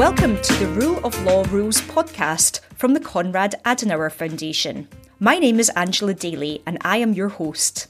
Welcome 0.00 0.40
to 0.40 0.54
the 0.54 0.66
Rule 0.66 0.98
of 1.04 1.22
Law 1.24 1.44
Rules 1.50 1.82
podcast 1.82 2.60
from 2.74 2.94
the 2.94 3.00
Konrad 3.00 3.54
Adenauer 3.66 4.10
Foundation. 4.10 4.88
My 5.18 5.38
name 5.38 5.60
is 5.60 5.68
Angela 5.76 6.14
Daly 6.14 6.62
and 6.64 6.78
I 6.80 6.96
am 6.96 7.12
your 7.12 7.28
host. 7.28 7.86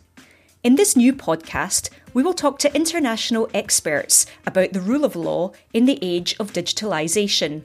In 0.65 0.75
this 0.75 0.97
new 0.97 1.13
podcast, 1.13 1.89
we 2.13 2.25
will 2.25 2.35
talk 2.35 2.59
to 2.59 2.75
international 2.75 3.49
experts 3.55 4.27
about 4.45 4.73
the 4.73 4.81
rule 4.81 5.05
of 5.05 5.15
law 5.15 5.53
in 5.73 5.85
the 5.85 6.01
age 6.03 6.35
of 6.41 6.53
digitalisation. 6.53 7.63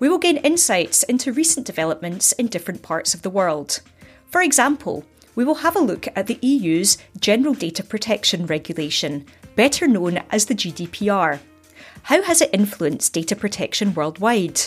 We 0.00 0.08
will 0.08 0.18
gain 0.18 0.38
insights 0.38 1.04
into 1.04 1.32
recent 1.32 1.64
developments 1.64 2.32
in 2.32 2.48
different 2.48 2.82
parts 2.82 3.14
of 3.14 3.22
the 3.22 3.30
world. 3.30 3.80
For 4.26 4.42
example, 4.42 5.04
we 5.36 5.44
will 5.44 5.62
have 5.62 5.76
a 5.76 5.78
look 5.78 6.08
at 6.16 6.26
the 6.26 6.40
EU's 6.42 6.98
General 7.20 7.54
Data 7.54 7.84
Protection 7.84 8.46
Regulation, 8.46 9.24
better 9.54 9.86
known 9.86 10.20
as 10.32 10.46
the 10.46 10.56
GDPR. 10.56 11.38
How 12.04 12.20
has 12.20 12.42
it 12.42 12.50
influenced 12.52 13.14
data 13.14 13.34
protection 13.34 13.94
worldwide? 13.94 14.60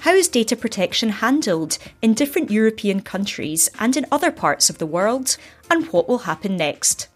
How 0.00 0.12
is 0.14 0.26
data 0.26 0.56
protection 0.56 1.10
handled 1.10 1.76
in 2.00 2.14
different 2.14 2.50
European 2.50 3.02
countries 3.02 3.68
and 3.78 3.94
in 3.94 4.06
other 4.10 4.30
parts 4.30 4.70
of 4.70 4.78
the 4.78 4.86
world? 4.86 5.36
And 5.70 5.84
what 5.88 6.08
will 6.08 6.20
happen 6.20 6.56
next? 6.56 7.08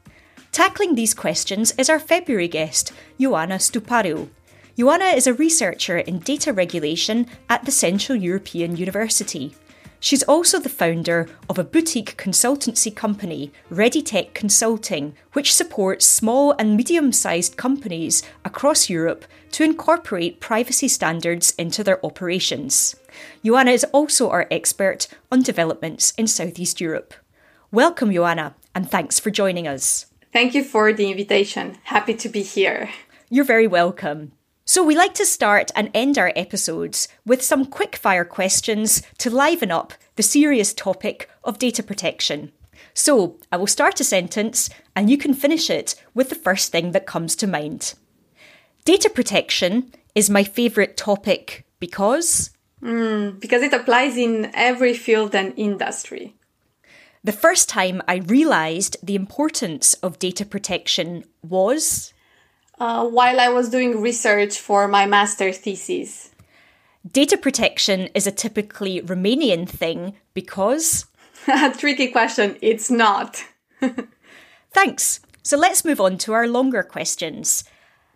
Tackling 0.52 0.94
these 0.94 1.14
questions 1.14 1.72
is 1.78 1.88
our 1.88 1.98
February 1.98 2.48
guest, 2.48 2.92
Ioana 3.18 3.56
Stuparu. 3.56 4.28
Ioana 4.76 5.16
is 5.16 5.26
a 5.26 5.32
researcher 5.32 5.96
in 5.96 6.18
data 6.18 6.52
regulation 6.52 7.26
at 7.48 7.64
the 7.64 7.72
Central 7.72 8.18
European 8.18 8.76
University. 8.76 9.54
She's 10.02 10.24
also 10.24 10.58
the 10.58 10.68
founder 10.68 11.28
of 11.48 11.60
a 11.60 11.64
boutique 11.64 12.16
consultancy 12.16 12.94
company, 12.94 13.52
ReadyTech 13.70 14.34
Consulting, 14.34 15.14
which 15.32 15.54
supports 15.54 16.04
small 16.04 16.56
and 16.58 16.76
medium 16.76 17.12
sized 17.12 17.56
companies 17.56 18.20
across 18.44 18.90
Europe 18.90 19.24
to 19.52 19.62
incorporate 19.62 20.40
privacy 20.40 20.88
standards 20.88 21.54
into 21.56 21.84
their 21.84 22.04
operations. 22.04 22.96
Joanna 23.44 23.70
is 23.70 23.84
also 23.92 24.28
our 24.28 24.48
expert 24.50 25.06
on 25.30 25.40
developments 25.40 26.14
in 26.18 26.26
Southeast 26.26 26.80
Europe. 26.80 27.14
Welcome, 27.70 28.12
Joanna, 28.12 28.56
and 28.74 28.90
thanks 28.90 29.20
for 29.20 29.30
joining 29.30 29.68
us. 29.68 30.06
Thank 30.32 30.52
you 30.52 30.64
for 30.64 30.92
the 30.92 31.12
invitation. 31.12 31.78
Happy 31.84 32.14
to 32.14 32.28
be 32.28 32.42
here. 32.42 32.90
You're 33.30 33.44
very 33.44 33.68
welcome. 33.68 34.32
So, 34.72 34.82
we 34.82 34.96
like 34.96 35.12
to 35.16 35.26
start 35.26 35.70
and 35.76 35.90
end 35.92 36.16
our 36.16 36.32
episodes 36.34 37.06
with 37.26 37.42
some 37.42 37.66
quick-fire 37.66 38.24
questions 38.24 39.02
to 39.18 39.28
liven 39.28 39.70
up 39.70 39.92
the 40.16 40.22
serious 40.22 40.72
topic 40.72 41.28
of 41.44 41.58
data 41.58 41.82
protection. 41.82 42.52
So, 42.94 43.36
I 43.52 43.58
will 43.58 43.66
start 43.66 44.00
a 44.00 44.04
sentence 44.04 44.70
and 44.96 45.10
you 45.10 45.18
can 45.18 45.34
finish 45.34 45.68
it 45.68 45.94
with 46.14 46.30
the 46.30 46.34
first 46.46 46.72
thing 46.72 46.92
that 46.92 47.04
comes 47.04 47.36
to 47.36 47.46
mind. 47.46 47.92
Data 48.86 49.10
protection 49.10 49.92
is 50.14 50.30
my 50.30 50.42
favourite 50.42 50.96
topic 50.96 51.66
because. 51.78 52.48
Mm, 52.82 53.38
because 53.40 53.60
it 53.60 53.74
applies 53.74 54.16
in 54.16 54.50
every 54.54 54.94
field 54.94 55.34
and 55.34 55.52
industry. 55.58 56.34
The 57.22 57.32
first 57.32 57.68
time 57.68 58.00
I 58.08 58.24
realised 58.24 58.96
the 59.02 59.16
importance 59.16 59.92
of 60.02 60.18
data 60.18 60.46
protection 60.46 61.24
was 61.42 62.14
uh, 62.82 63.06
while 63.06 63.38
I 63.38 63.48
was 63.48 63.70
doing 63.70 64.00
research 64.00 64.58
for 64.58 64.88
my 64.88 65.06
master's 65.06 65.58
thesis. 65.58 66.30
Data 67.08 67.36
protection 67.38 68.08
is 68.12 68.26
a 68.26 68.32
typically 68.32 69.00
Romanian 69.00 69.68
thing 69.68 70.14
because. 70.34 71.06
Tricky 71.78 72.08
question. 72.08 72.56
It's 72.60 72.90
not. 72.90 73.44
Thanks. 74.72 75.20
So 75.44 75.56
let's 75.56 75.84
move 75.84 76.00
on 76.00 76.18
to 76.18 76.32
our 76.32 76.48
longer 76.48 76.82
questions. 76.82 77.62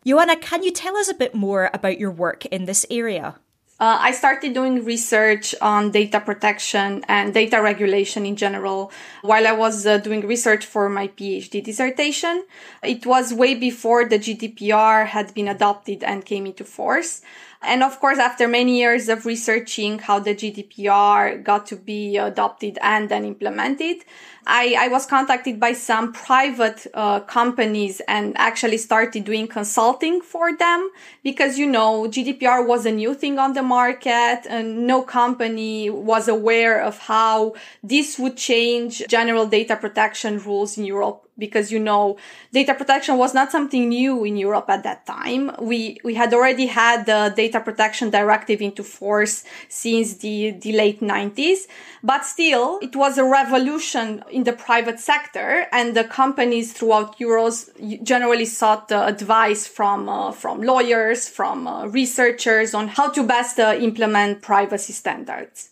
Ioana, 0.05 0.41
can 0.41 0.65
you 0.65 0.73
tell 0.73 0.97
us 0.97 1.09
a 1.09 1.15
bit 1.15 1.33
more 1.35 1.71
about 1.73 2.01
your 2.01 2.11
work 2.11 2.45
in 2.47 2.65
this 2.65 2.85
area? 2.91 3.37
Uh, 3.79 3.99
I 4.01 4.13
started 4.13 4.55
doing 4.55 4.87
research 4.87 5.55
on 5.61 5.91
data 5.91 6.19
protection 6.19 7.05
and 7.09 7.35
data 7.35 7.61
regulation 7.61 8.25
in 8.25 8.35
general 8.35 8.91
while 9.21 9.47
I 9.47 9.53
was 9.53 9.87
uh, 9.87 9.99
doing 9.99 10.27
research 10.27 10.65
for 10.65 10.89
my 10.89 11.09
PhD 11.09 11.63
dissertation. 11.63 12.47
It 12.83 13.05
was 13.05 13.35
way 13.35 13.55
before 13.55 14.07
the 14.07 14.19
GDPR 14.19 15.07
had 15.07 15.35
been 15.35 15.47
adopted 15.47 16.03
and 16.03 16.25
came 16.25 16.47
into 16.47 16.65
force. 16.65 17.21
And 17.67 17.83
of 17.83 17.99
course, 17.99 18.19
after 18.19 18.47
many 18.47 18.79
years 18.79 19.09
of 19.09 19.27
researching 19.27 19.99
how 19.99 20.21
the 20.21 20.35
GDPR 20.35 21.43
got 21.43 21.67
to 21.67 21.77
be 21.77 22.17
adopted 22.17 22.79
and 22.81 23.09
then 23.09 23.25
implemented, 23.25 24.05
I, 24.47 24.77
I 24.79 24.89
was 24.89 25.05
contacted 25.07 25.59
by 25.59 25.73
some 25.73 26.13
private 26.13 26.87
uh, 26.95 27.21
companies 27.21 28.01
and 28.07 28.37
actually 28.39 28.79
started 28.79 29.25
doing 29.25 29.49
consulting 29.49 30.21
for 30.21 30.57
them 30.57 30.89
because, 31.25 31.59
you 31.59 31.67
know, 31.67 32.05
GDPR 32.05 32.65
was 32.65 32.87
a 32.87 32.93
new 32.93 33.13
thing 33.15 33.41
on 33.41 33.55
the 33.55 33.63
market 33.65 34.43
and 34.49 34.87
no 34.87 35.03
company 35.03 35.91
was 35.91 36.29
aware 36.29 36.81
of 36.81 36.99
how 36.99 37.55
this 37.83 38.17
would 38.21 38.37
change 38.37 39.03
general 39.09 39.47
data 39.47 39.75
protection 39.75 40.39
rules 40.39 40.79
in 40.79 40.85
Europe 40.85 41.26
because 41.39 41.71
you 41.71 41.79
know 41.79 42.17
data 42.53 42.75
protection 42.75 43.19
was 43.19 43.35
not 43.35 43.53
something 43.53 43.89
new 43.89 44.25
in 44.25 44.37
Europe 44.37 44.67
at 44.69 44.83
that 44.83 45.07
time. 45.07 45.51
We 45.61 45.99
we 46.05 46.15
had 46.15 46.33
already 46.33 46.67
had 46.67 47.07
the 47.07 47.33
data 47.37 47.61
protection 47.61 48.11
directive 48.11 48.61
into 48.61 48.83
force 48.83 49.45
since 49.69 50.19
the 50.19 50.53
the 50.53 50.73
late 50.73 51.01
90s, 51.01 51.67
but 52.03 52.25
still 52.25 52.79
it 52.83 52.97
was 52.97 53.19
a 53.19 53.25
revolution 53.25 54.23
in 54.31 54.45
the 54.45 54.53
private 54.53 55.01
sector 55.01 55.67
and 55.73 55.95
the 55.97 56.05
companies 56.05 56.73
throughout 56.73 57.19
Europe 57.21 57.55
generally 58.03 58.45
sought 58.45 58.91
uh, 58.91 59.05
advice 59.07 59.67
from 59.67 60.09
uh, 60.09 60.33
from 60.33 60.63
lawyers, 60.63 61.29
from 61.29 61.67
uh, 61.67 61.87
researchers 61.87 62.75
on 62.75 62.89
how 62.89 63.11
to 63.11 63.23
best 63.23 63.59
uh, 63.59 63.77
implement 63.79 64.43
privacy 64.43 64.93
standards. 64.93 65.71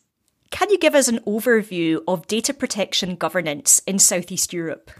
Can 0.50 0.70
you 0.70 0.78
give 0.78 0.94
us 0.94 1.08
an 1.08 1.18
overview 1.26 2.00
of 2.06 2.28
data 2.28 2.54
protection 2.54 3.16
governance 3.16 3.82
in 3.88 3.98
Southeast 3.98 4.52
Europe? 4.52 4.90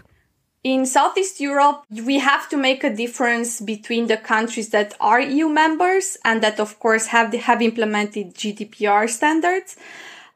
In 0.65 0.87
Southeast 0.87 1.39
Europe, 1.39 1.83
we 1.91 2.17
have 2.17 2.49
to 2.49 2.57
make 2.57 2.83
a 2.83 2.89
difference 2.89 3.61
between 3.61 4.07
the 4.07 4.17
countries 4.17 4.69
that 4.69 4.95
are 4.99 5.21
EU 5.21 5.47
members 5.47 6.17
and 6.25 6.41
that, 6.41 6.59
of 6.59 6.79
course, 6.79 7.05
have, 7.05 7.31
have 7.35 7.61
implemented 7.61 8.33
GDPR 8.33 9.07
standards 9.07 9.75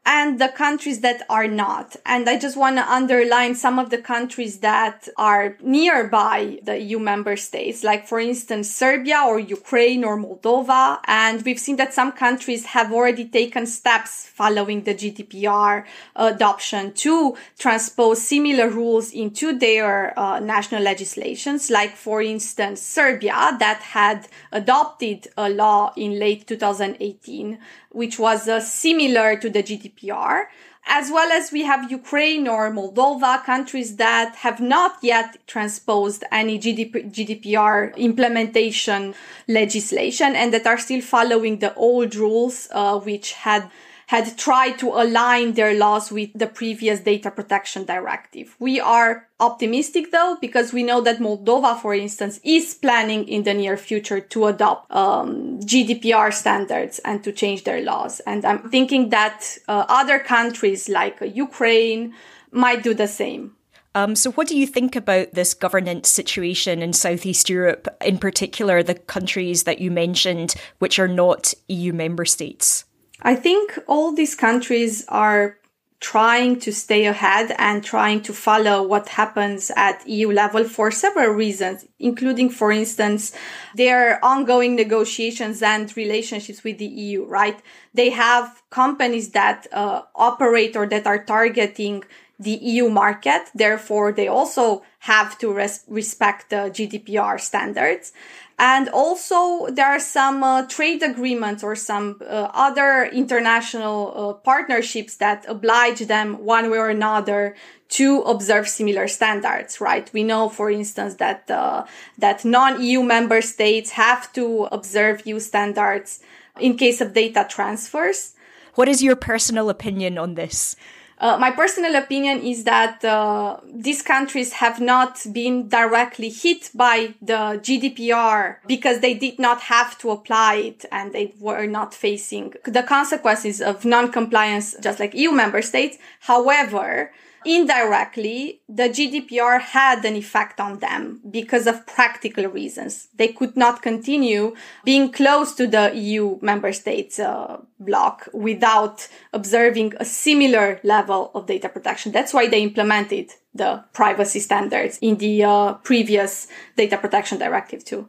and 0.06 0.40
the 0.40 0.48
countries 0.48 1.00
that 1.00 1.22
are 1.28 1.46
not. 1.46 1.94
And 2.06 2.28
I 2.28 2.38
just 2.38 2.56
want 2.56 2.76
to 2.76 2.90
underline 2.90 3.54
some 3.54 3.78
of 3.78 3.90
the 3.90 3.98
countries 3.98 4.58
that 4.60 5.08
are 5.18 5.58
nearby 5.60 6.58
the 6.62 6.78
EU 6.78 6.98
member 6.98 7.36
states, 7.36 7.84
like 7.84 8.06
for 8.06 8.18
instance, 8.18 8.70
Serbia 8.70 9.22
or 9.26 9.38
Ukraine 9.38 10.02
or 10.02 10.16
Moldova. 10.16 11.00
And 11.06 11.42
we've 11.42 11.58
seen 11.58 11.76
that 11.76 11.92
some 11.92 12.12
countries 12.12 12.64
have 12.66 12.92
already 12.92 13.26
taken 13.26 13.66
steps 13.66 14.26
following 14.26 14.84
the 14.84 14.94
GDPR 14.94 15.84
adoption 16.16 16.94
to 16.94 17.36
transpose 17.58 18.22
similar 18.22 18.70
rules 18.70 19.12
into 19.12 19.58
their 19.58 20.18
uh, 20.18 20.40
national 20.40 20.82
legislations. 20.82 21.70
Like 21.70 21.94
for 21.94 22.22
instance, 22.22 22.80
Serbia 22.80 23.56
that 23.58 23.82
had 23.82 24.28
adopted 24.50 25.28
a 25.36 25.50
law 25.50 25.92
in 25.94 26.18
late 26.18 26.46
2018 26.46 27.58
which 27.90 28.18
was 28.18 28.48
uh, 28.48 28.60
similar 28.60 29.36
to 29.36 29.50
the 29.50 29.62
GDPR, 29.62 30.46
as 30.86 31.10
well 31.10 31.30
as 31.30 31.52
we 31.52 31.62
have 31.62 31.90
Ukraine 31.90 32.48
or 32.48 32.70
Moldova, 32.70 33.44
countries 33.44 33.96
that 33.96 34.34
have 34.36 34.60
not 34.60 34.96
yet 35.02 35.36
transposed 35.46 36.24
any 36.32 36.58
GDP, 36.58 37.10
GDPR 37.12 37.96
implementation 37.96 39.14
legislation 39.46 40.34
and 40.34 40.52
that 40.54 40.66
are 40.66 40.78
still 40.78 41.02
following 41.02 41.58
the 41.58 41.74
old 41.74 42.14
rules, 42.14 42.68
uh, 42.72 42.98
which 42.98 43.32
had 43.34 43.70
had 44.10 44.36
tried 44.36 44.76
to 44.76 44.88
align 44.88 45.52
their 45.52 45.72
laws 45.72 46.10
with 46.10 46.30
the 46.34 46.48
previous 46.48 46.98
data 46.98 47.30
protection 47.30 47.84
directive. 47.84 48.56
We 48.58 48.80
are 48.80 49.28
optimistic 49.38 50.10
though, 50.10 50.36
because 50.40 50.72
we 50.72 50.82
know 50.82 51.00
that 51.02 51.20
Moldova, 51.20 51.80
for 51.80 51.94
instance, 51.94 52.40
is 52.42 52.74
planning 52.74 53.28
in 53.28 53.44
the 53.44 53.54
near 53.54 53.76
future 53.76 54.18
to 54.18 54.46
adopt 54.46 54.90
um, 54.90 55.60
GDPR 55.60 56.34
standards 56.34 56.98
and 57.04 57.22
to 57.22 57.30
change 57.30 57.62
their 57.62 57.82
laws. 57.82 58.18
And 58.26 58.44
I'm 58.44 58.68
thinking 58.68 59.10
that 59.10 59.56
uh, 59.68 59.84
other 59.88 60.18
countries 60.18 60.88
like 60.88 61.22
Ukraine 61.22 62.12
might 62.50 62.82
do 62.82 62.94
the 62.94 63.06
same. 63.06 63.54
Um, 63.94 64.16
so, 64.16 64.32
what 64.32 64.48
do 64.48 64.58
you 64.58 64.66
think 64.66 64.96
about 64.96 65.34
this 65.34 65.54
governance 65.54 66.08
situation 66.08 66.82
in 66.82 66.92
Southeast 66.92 67.48
Europe, 67.48 67.86
in 68.04 68.18
particular 68.18 68.82
the 68.82 68.94
countries 68.94 69.64
that 69.64 69.80
you 69.80 69.92
mentioned, 69.92 70.56
which 70.80 70.98
are 70.98 71.08
not 71.08 71.54
EU 71.68 71.92
member 71.92 72.24
states? 72.24 72.86
I 73.22 73.34
think 73.34 73.78
all 73.86 74.12
these 74.12 74.34
countries 74.34 75.04
are 75.08 75.58
trying 76.00 76.58
to 76.58 76.72
stay 76.72 77.04
ahead 77.04 77.54
and 77.58 77.84
trying 77.84 78.22
to 78.22 78.32
follow 78.32 78.82
what 78.82 79.08
happens 79.08 79.70
at 79.76 80.06
EU 80.08 80.32
level 80.32 80.64
for 80.64 80.90
several 80.90 81.28
reasons, 81.28 81.86
including, 81.98 82.48
for 82.48 82.72
instance, 82.72 83.32
their 83.74 84.24
ongoing 84.24 84.74
negotiations 84.74 85.60
and 85.62 85.94
relationships 85.98 86.64
with 86.64 86.78
the 86.78 86.86
EU, 86.86 87.24
right? 87.26 87.60
They 87.92 88.08
have 88.10 88.62
companies 88.70 89.30
that 89.32 89.66
uh, 89.72 90.02
operate 90.14 90.74
or 90.74 90.86
that 90.86 91.06
are 91.06 91.22
targeting 91.22 92.04
the 92.38 92.52
EU 92.52 92.88
market. 92.88 93.42
Therefore, 93.54 94.10
they 94.10 94.26
also 94.26 94.82
have 95.00 95.38
to 95.38 95.52
res- 95.52 95.84
respect 95.86 96.48
the 96.48 96.70
GDPR 96.72 97.38
standards. 97.38 98.14
And 98.62 98.90
also 98.90 99.68
there 99.68 99.86
are 99.86 99.98
some 99.98 100.42
uh, 100.42 100.66
trade 100.66 101.02
agreements 101.02 101.64
or 101.64 101.74
some 101.74 102.20
uh, 102.20 102.50
other 102.52 103.04
international 103.04 104.12
uh, 104.14 104.32
partnerships 104.34 105.16
that 105.16 105.46
oblige 105.48 106.00
them 106.00 106.44
one 106.44 106.70
way 106.70 106.76
or 106.76 106.90
another 106.90 107.56
to 108.00 108.20
observe 108.20 108.68
similar 108.68 109.08
standards, 109.08 109.80
right? 109.80 110.12
We 110.12 110.24
know, 110.24 110.50
for 110.50 110.70
instance, 110.70 111.14
that, 111.14 111.50
uh, 111.50 111.86
that 112.18 112.44
non-EU 112.44 113.02
member 113.02 113.40
states 113.40 113.92
have 113.92 114.30
to 114.34 114.68
observe 114.70 115.26
EU 115.26 115.40
standards 115.40 116.20
in 116.60 116.76
case 116.76 117.00
of 117.00 117.14
data 117.14 117.46
transfers. 117.48 118.34
What 118.74 118.88
is 118.90 119.02
your 119.02 119.16
personal 119.16 119.70
opinion 119.70 120.18
on 120.18 120.34
this? 120.34 120.76
Uh, 121.20 121.36
my 121.36 121.50
personal 121.50 121.96
opinion 121.96 122.40
is 122.40 122.64
that 122.64 123.04
uh, 123.04 123.58
these 123.70 124.00
countries 124.00 124.54
have 124.54 124.80
not 124.80 125.20
been 125.32 125.68
directly 125.68 126.30
hit 126.30 126.70
by 126.74 127.14
the 127.20 127.60
GDPR 127.62 128.56
because 128.66 129.00
they 129.00 129.12
did 129.12 129.38
not 129.38 129.60
have 129.60 129.98
to 129.98 130.10
apply 130.10 130.54
it 130.54 130.86
and 130.90 131.12
they 131.12 131.34
were 131.38 131.66
not 131.66 131.92
facing 131.92 132.54
the 132.64 132.82
consequences 132.82 133.60
of 133.60 133.84
non-compliance 133.84 134.76
just 134.80 134.98
like 134.98 135.14
EU 135.14 135.30
member 135.30 135.60
states. 135.60 135.98
However, 136.20 137.12
indirectly, 137.44 138.60
the 138.68 138.88
GDPR 138.88 139.60
had 139.60 140.04
an 140.04 140.16
effect 140.16 140.60
on 140.60 140.78
them 140.78 141.20
because 141.30 141.66
of 141.66 141.86
practical 141.86 142.46
reasons. 142.46 143.08
They 143.14 143.28
could 143.28 143.56
not 143.56 143.82
continue 143.82 144.54
being 144.84 145.12
close 145.12 145.54
to 145.54 145.66
the 145.66 145.92
EU 145.94 146.38
member 146.42 146.72
states 146.72 147.18
uh, 147.18 147.60
block 147.78 148.28
without 148.32 149.08
observing 149.32 149.94
a 149.98 150.04
similar 150.04 150.80
level 150.82 151.30
of 151.34 151.46
data 151.46 151.68
protection. 151.68 152.12
That's 152.12 152.34
why 152.34 152.48
they 152.48 152.62
implemented 152.62 153.30
the 153.54 153.84
privacy 153.92 154.40
standards 154.40 154.98
in 155.00 155.16
the 155.16 155.44
uh, 155.44 155.74
previous 155.74 156.46
data 156.76 156.96
protection 156.96 157.38
directive 157.38 157.84
too. 157.84 158.08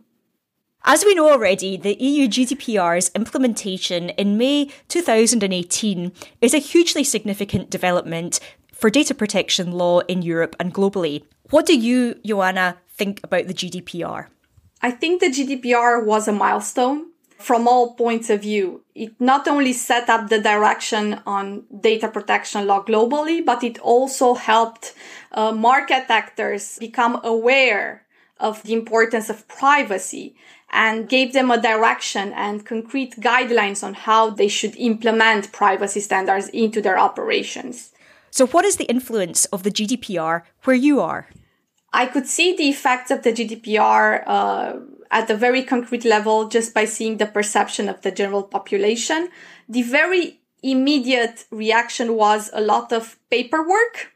As 0.83 1.05
we 1.05 1.13
know 1.13 1.29
already, 1.29 1.77
the 1.77 1.93
EU 1.93 2.27
GDPR's 2.27 3.11
implementation 3.13 4.09
in 4.09 4.35
May 4.35 4.71
2018 4.87 6.11
is 6.41 6.55
a 6.55 6.57
hugely 6.57 7.03
significant 7.03 7.69
development 7.69 8.39
for 8.81 8.89
data 8.89 9.13
protection 9.13 9.71
law 9.71 9.99
in 9.99 10.23
Europe 10.23 10.55
and 10.59 10.73
globally. 10.73 11.23
What 11.51 11.67
do 11.67 11.77
you, 11.77 12.15
Joanna, 12.25 12.77
think 12.89 13.21
about 13.23 13.45
the 13.47 13.53
GDPR? 13.53 14.27
I 14.81 14.89
think 14.89 15.21
the 15.21 15.27
GDPR 15.27 16.03
was 16.03 16.27
a 16.27 16.31
milestone 16.31 17.11
from 17.37 17.67
all 17.67 17.93
points 17.93 18.31
of 18.31 18.41
view. 18.41 18.83
It 18.95 19.13
not 19.19 19.47
only 19.47 19.73
set 19.73 20.09
up 20.09 20.29
the 20.29 20.39
direction 20.39 21.21
on 21.27 21.65
data 21.79 22.07
protection 22.07 22.65
law 22.65 22.83
globally, 22.83 23.45
but 23.45 23.63
it 23.63 23.77
also 23.79 24.33
helped 24.33 24.95
uh, 25.31 25.51
market 25.51 26.05
actors 26.09 26.79
become 26.79 27.21
aware 27.23 28.07
of 28.39 28.63
the 28.63 28.73
importance 28.73 29.29
of 29.29 29.47
privacy 29.47 30.35
and 30.71 31.07
gave 31.07 31.33
them 31.33 31.51
a 31.51 31.61
direction 31.61 32.33
and 32.33 32.65
concrete 32.65 33.19
guidelines 33.19 33.83
on 33.83 33.93
how 33.93 34.31
they 34.31 34.47
should 34.47 34.75
implement 34.77 35.51
privacy 35.51 35.99
standards 35.99 36.49
into 36.49 36.81
their 36.81 36.97
operations. 36.97 37.90
So, 38.31 38.47
what 38.47 38.65
is 38.65 38.77
the 38.77 38.85
influence 38.85 39.45
of 39.45 39.63
the 39.63 39.69
GDPR 39.69 40.43
where 40.63 40.75
you 40.75 41.01
are? 41.01 41.27
I 41.93 42.05
could 42.05 42.25
see 42.25 42.55
the 42.55 42.69
effects 42.69 43.11
of 43.11 43.23
the 43.23 43.33
GDPR 43.33 44.23
uh, 44.25 44.73
at 45.11 45.29
a 45.29 45.35
very 45.35 45.63
concrete 45.63 46.05
level 46.05 46.47
just 46.47 46.73
by 46.73 46.85
seeing 46.85 47.17
the 47.17 47.25
perception 47.25 47.89
of 47.89 48.01
the 48.01 48.11
general 48.11 48.43
population. 48.43 49.29
The 49.67 49.81
very 49.81 50.39
immediate 50.63 51.45
reaction 51.51 52.15
was 52.15 52.49
a 52.53 52.61
lot 52.61 52.93
of 52.93 53.19
paperwork 53.29 54.10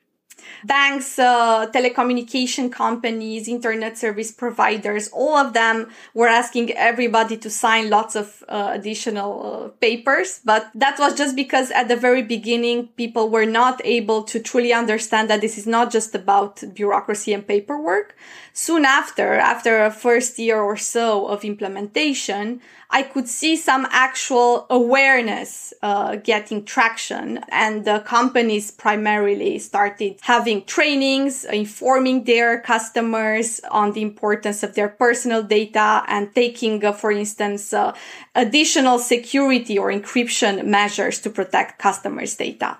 banks, 0.63 1.19
uh, 1.19 1.67
telecommunication 1.71 2.71
companies, 2.71 3.47
internet 3.47 3.97
service 3.97 4.31
providers, 4.31 5.09
all 5.13 5.37
of 5.37 5.53
them 5.53 5.89
were 6.13 6.27
asking 6.27 6.71
everybody 6.71 7.37
to 7.37 7.49
sign 7.49 7.89
lots 7.89 8.15
of 8.15 8.43
uh, 8.47 8.69
additional 8.73 9.31
uh, 9.45 9.67
papers. 9.79 10.41
But 10.43 10.69
that 10.75 10.99
was 10.99 11.15
just 11.15 11.35
because 11.35 11.71
at 11.71 11.87
the 11.87 11.95
very 11.95 12.23
beginning, 12.23 12.89
people 12.97 13.29
were 13.29 13.45
not 13.45 13.81
able 13.83 14.23
to 14.23 14.39
truly 14.39 14.73
understand 14.73 15.29
that 15.29 15.41
this 15.41 15.57
is 15.57 15.67
not 15.67 15.91
just 15.91 16.15
about 16.15 16.63
bureaucracy 16.73 17.33
and 17.33 17.47
paperwork. 17.47 18.15
Soon 18.53 18.85
after, 18.85 19.33
after 19.33 19.83
a 19.83 19.91
first 19.91 20.39
year 20.39 20.59
or 20.61 20.77
so 20.77 21.27
of 21.27 21.43
implementation, 21.43 22.61
I 22.95 23.03
could 23.03 23.27
see 23.27 23.57
some 23.57 23.85
actual 23.91 24.65
awareness 24.69 25.73
uh, 25.81 26.15
getting 26.15 26.63
traction, 26.63 27.43
and 27.49 27.83
the 27.83 27.99
companies 27.99 28.71
primarily 28.71 29.59
started 29.59 30.15
having 30.21 30.63
trainings, 30.63 31.43
informing 31.43 32.23
their 32.23 32.61
customers 32.61 33.59
on 33.69 33.91
the 33.91 34.01
importance 34.01 34.63
of 34.63 34.75
their 34.75 34.87
personal 34.87 35.43
data, 35.43 36.05
and 36.07 36.33
taking, 36.33 36.85
uh, 36.85 36.93
for 36.93 37.11
instance, 37.11 37.73
uh, 37.73 37.93
additional 38.33 38.97
security 38.97 39.77
or 39.77 39.91
encryption 39.91 40.63
measures 40.63 41.19
to 41.19 41.29
protect 41.29 41.77
customers' 41.79 42.37
data. 42.37 42.77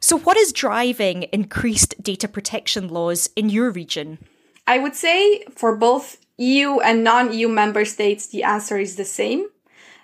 So, 0.00 0.18
what 0.18 0.36
is 0.36 0.52
driving 0.52 1.22
increased 1.32 1.94
data 2.02 2.28
protection 2.28 2.88
laws 2.88 3.30
in 3.34 3.48
your 3.48 3.70
region? 3.70 4.18
I 4.66 4.76
would 4.80 4.94
say 4.94 5.44
for 5.54 5.74
both 5.74 6.18
EU 6.38 6.80
and 6.80 7.02
non-EU 7.02 7.48
member 7.48 7.84
states, 7.84 8.26
the 8.26 8.42
answer 8.42 8.78
is 8.78 8.96
the 8.96 9.04
same. 9.04 9.46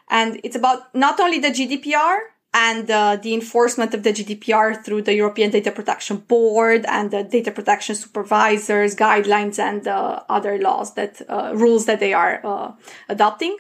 And 0.09 0.41
it's 0.45 0.57
about 0.57 0.95
not 0.95 1.21
only 1.21 1.39
the 1.39 1.49
GDPR 1.49 2.19
and 2.55 2.91
uh, 2.91 3.17
the 3.17 3.33
enforcement 3.33 3.95
of 3.95 4.03
the 4.03 4.13
GDPR 4.13 4.85
through 4.85 5.03
the 5.03 5.15
European 5.15 5.51
Data 5.51 5.71
Protection 5.71 6.19
Board 6.19 6.85
and 6.87 7.11
the 7.11 7.25
data 7.25 7.51
protection 7.51 7.95
supervisors, 7.95 8.95
guidelines, 8.95 9.59
and 9.59 9.89
uh, 9.89 10.23
other 10.29 10.59
laws 10.59 10.95
that 10.95 11.23
uh, 11.29 11.53
rules 11.55 11.87
that 11.87 12.01
they 12.01 12.13
are 12.13 12.41
uh, 12.45 12.73
adopting, 13.09 13.57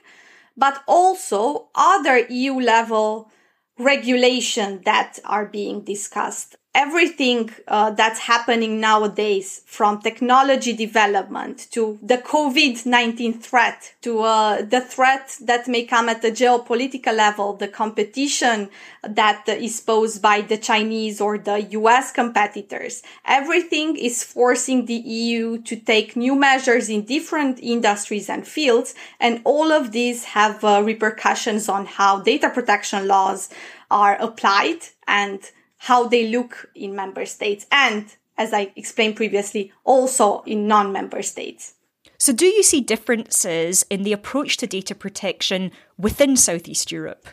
but 0.56 0.82
also 0.86 1.68
other 1.74 2.18
EU 2.28 2.60
level 2.60 3.30
regulation 3.78 4.82
that 4.84 5.18
are 5.24 5.46
being 5.46 5.82
discussed 5.82 6.56
everything 6.74 7.50
uh, 7.68 7.90
that's 7.90 8.20
happening 8.20 8.80
nowadays 8.80 9.60
from 9.66 10.00
technology 10.00 10.72
development 10.72 11.66
to 11.70 11.98
the 12.02 12.16
covid-19 12.16 13.38
threat 13.42 13.94
to 14.00 14.20
uh, 14.20 14.62
the 14.62 14.80
threat 14.80 15.36
that 15.42 15.68
may 15.68 15.84
come 15.84 16.08
at 16.08 16.22
the 16.22 16.30
geopolitical 16.30 17.14
level 17.14 17.52
the 17.54 17.68
competition 17.68 18.70
that 19.02 19.46
is 19.48 19.80
posed 19.80 20.22
by 20.22 20.40
the 20.40 20.56
chinese 20.56 21.20
or 21.20 21.36
the 21.36 21.58
us 21.60 22.10
competitors. 22.10 23.02
Everything 23.26 23.96
is 23.96 24.24
forcing 24.24 24.86
the 24.86 24.94
eu 24.94 25.58
to 25.58 25.76
take 25.76 26.16
new 26.16 26.34
measures 26.34 26.88
in 26.88 27.04
different 27.04 27.58
industries 27.60 28.30
and 28.30 28.46
fields 28.46 28.94
and 29.20 29.42
all 29.44 29.72
of 29.72 29.92
these 29.92 30.24
have 30.24 30.64
uh, 30.64 30.82
repercussions 30.82 31.68
on 31.68 31.84
how 31.84 32.20
data 32.20 32.48
protection 32.48 33.06
laws 33.06 33.50
are 33.90 34.16
applied 34.16 34.78
and 35.06 35.50
how 35.82 36.06
they 36.06 36.28
look 36.28 36.70
in 36.76 36.94
member 36.94 37.26
states 37.26 37.66
and, 37.72 38.14
as 38.38 38.52
I 38.52 38.72
explained 38.76 39.16
previously, 39.16 39.72
also 39.82 40.42
in 40.42 40.68
non-member 40.68 41.22
states. 41.22 41.74
So 42.18 42.32
do 42.32 42.46
you 42.46 42.62
see 42.62 42.80
differences 42.80 43.84
in 43.90 44.04
the 44.04 44.12
approach 44.12 44.58
to 44.58 44.68
data 44.68 44.94
protection 44.94 45.72
within 45.98 46.36
Southeast 46.36 46.92
Europe? 46.92 47.26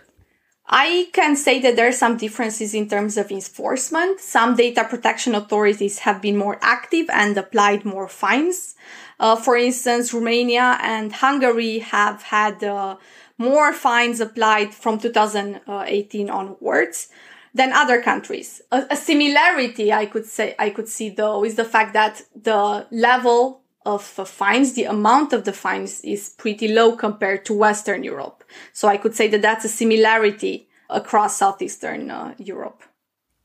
I 0.65 1.09
can 1.13 1.35
say 1.35 1.59
that 1.59 1.75
there 1.75 1.87
are 1.87 1.91
some 1.91 2.17
differences 2.17 2.73
in 2.73 2.89
terms 2.89 3.17
of 3.17 3.29
enforcement. 3.29 4.19
Some 4.19 4.55
data 4.55 4.83
protection 4.83 5.35
authorities 5.35 5.99
have 5.99 6.19
been 6.19 6.37
more 6.37 6.57
active 6.63 7.05
and 7.11 7.37
applied 7.37 7.85
more 7.85 8.07
fines. 8.07 8.73
Uh, 9.19 9.35
for 9.35 9.57
instance, 9.57 10.11
Romania 10.11 10.79
and 10.81 11.13
Hungary 11.13 11.79
have 11.79 12.23
had 12.23 12.63
uh, 12.63 12.97
more 13.37 13.73
fines 13.73 14.19
applied 14.19 14.73
from 14.73 14.97
2018 14.97 16.31
onwards 16.31 17.09
than 17.53 17.71
other 17.73 18.01
countries. 18.01 18.61
A, 18.71 18.85
a, 18.91 18.95
similarity 18.95 19.91
I 19.91 20.05
could 20.05 20.25
say, 20.25 20.55
I 20.59 20.69
could 20.69 20.87
see 20.87 21.09
though 21.09 21.43
is 21.43 21.55
the 21.55 21.65
fact 21.65 21.93
that 21.93 22.21
the 22.35 22.87
level 22.91 23.61
of 23.85 24.19
uh, 24.19 24.25
fines, 24.25 24.73
the 24.73 24.83
amount 24.83 25.33
of 25.33 25.45
the 25.45 25.53
fines 25.53 26.01
is 26.01 26.29
pretty 26.37 26.67
low 26.67 26.95
compared 26.95 27.45
to 27.45 27.53
Western 27.53 28.03
Europe. 28.03 28.43
So 28.73 28.87
I 28.87 28.97
could 28.97 29.15
say 29.15 29.27
that 29.29 29.41
that's 29.41 29.65
a 29.65 29.69
similarity 29.69 30.67
across 30.89 31.37
Southeastern 31.37 32.11
uh, 32.11 32.33
Europe. 32.37 32.83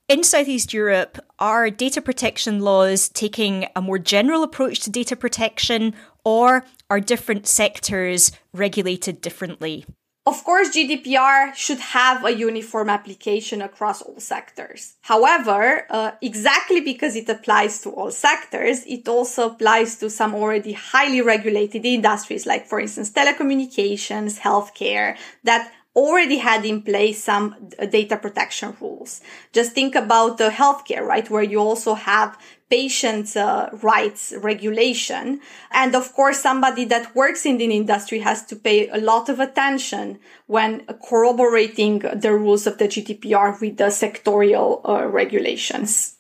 In 0.07 0.23
Southeast 0.23 0.75
Europe, 0.75 1.19
are 1.39 1.71
data 1.71 2.03
protection 2.03 2.61
laws 2.61 3.09
taking 3.09 3.67
a 3.75 3.81
more 3.81 3.99
general 3.99 4.43
approach 4.43 4.81
to 4.81 4.91
data 4.91 5.17
protection, 5.17 5.95
or 6.25 6.65
are 6.91 7.01
different 7.01 7.47
sectors 7.47 8.31
regulated 8.53 9.23
differently? 9.23 9.87
Of 10.27 10.43
course, 10.43 10.71
GDPR 10.71 11.55
should 11.55 11.81
have 11.81 12.25
a 12.25 12.35
uniform 12.35 12.89
application 12.89 13.61
across 13.61 14.01
all 14.01 14.19
sectors. 14.21 14.95
However, 15.03 15.87
uh, 15.91 16.13
exactly 16.23 16.81
because 16.81 17.15
it 17.15 17.29
applies 17.29 17.83
to 17.83 17.91
all 17.91 18.11
sectors, 18.11 18.87
it 18.87 19.07
also 19.07 19.51
applies 19.51 19.97
to 19.97 20.09
some 20.09 20.35
already 20.35 20.73
highly 20.73 21.21
regulated 21.21 21.85
industries, 21.85 22.47
like, 22.47 22.67
for 22.67 22.81
instance, 22.81 23.11
telecommunications, 23.11 24.39
healthcare, 24.41 25.19
that 25.43 25.71
already 25.95 26.39
had 26.39 26.65
in 26.65 26.81
place 26.81 27.23
some 27.23 27.55
data 27.91 28.17
protection 28.17 28.75
rules. 28.81 29.21
Just 29.53 29.73
think 29.73 29.95
about 29.95 30.39
the 30.39 30.49
healthcare, 30.49 31.03
right? 31.03 31.29
Where 31.29 31.43
you 31.43 31.59
also 31.59 31.95
have 31.95 32.39
patient 32.75 33.37
uh, 33.37 33.71
rights 33.83 34.35
regulation. 34.51 35.41
And 35.71 35.95
of 35.95 36.13
course, 36.13 36.41
somebody 36.41 36.85
that 36.87 37.15
works 37.15 37.47
in 37.47 37.59
the 37.59 37.71
industry 37.71 38.19
has 38.19 38.45
to 38.47 38.57
pay 38.57 38.89
a 38.89 38.99
lot 38.99 39.29
of 39.29 39.39
attention 39.39 40.19
when 40.47 40.85
corroborating 41.09 42.01
the 42.01 42.33
rules 42.33 42.67
of 42.67 42.79
the 42.79 42.89
GDPR 42.89 43.61
with 43.61 43.77
the 43.77 43.91
sectorial 44.03 44.71
uh, 44.85 45.07
regulations. 45.07 46.17